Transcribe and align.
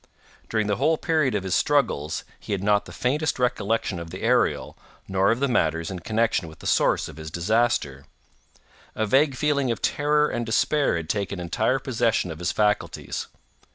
During 0.49 0.65
the 0.65 0.77
whole 0.77 0.97
period 0.97 1.35
of 1.35 1.43
his 1.43 1.53
struggles 1.53 2.23
he 2.39 2.53
had 2.53 2.63
not 2.63 2.85
the 2.85 2.91
faintest 2.91 3.37
recollection 3.37 3.99
of 3.99 4.09
the 4.09 4.23
Ariel, 4.23 4.75
nor 5.07 5.29
of 5.29 5.39
the 5.39 5.47
matters 5.47 5.91
in 5.91 5.99
connexion 5.99 6.47
with 6.47 6.57
the 6.57 6.65
source 6.65 7.07
of 7.07 7.17
his 7.17 7.29
disaster. 7.29 8.05
A 8.95 9.05
vague 9.05 9.35
feeling 9.35 9.69
of 9.69 9.79
terror 9.79 10.27
and 10.27 10.43
despair 10.43 10.97
had 10.97 11.07
taken 11.07 11.39
entire 11.39 11.77
possession 11.77 12.31
of 12.31 12.39
his 12.39 12.51
faculties. 12.51 13.27